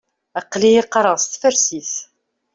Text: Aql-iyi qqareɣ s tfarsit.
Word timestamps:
Aql-iyi 0.39 0.81
qqareɣ 0.85 1.15
s 1.19 1.25
tfarsit. 1.27 1.93